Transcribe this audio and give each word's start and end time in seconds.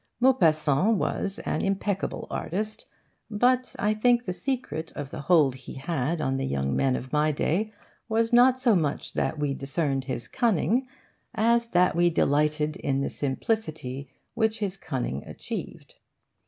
Maupassant 0.19 0.97
was 0.97 1.37
an 1.45 1.61
impeccable 1.61 2.25
artist, 2.31 2.87
but 3.29 3.75
I 3.77 3.93
think 3.93 4.25
the 4.25 4.33
secret 4.33 4.91
of 4.95 5.11
the 5.11 5.21
hold 5.21 5.53
he 5.53 5.75
had 5.75 6.19
on 6.21 6.37
the 6.37 6.43
young 6.43 6.75
men 6.75 6.95
of 6.95 7.13
my 7.13 7.31
day 7.31 7.71
was 8.09 8.33
not 8.33 8.57
so 8.59 8.75
much 8.75 9.13
that 9.13 9.37
we 9.37 9.53
discerned 9.53 10.05
his 10.05 10.27
cunning 10.27 10.87
as 11.35 11.67
that 11.67 11.95
we 11.95 12.09
delighted 12.09 12.77
in 12.77 13.01
the 13.01 13.11
simplicity 13.11 14.09
which 14.33 14.57
his 14.57 14.75
cunning 14.75 15.23
achieved. 15.25 15.93